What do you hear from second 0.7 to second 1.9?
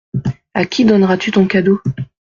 donneras-tu ton cadeau?